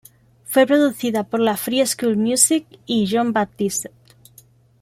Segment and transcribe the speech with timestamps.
[0.45, 3.91] Fue producida por la Free School Music y Jean Baptiste.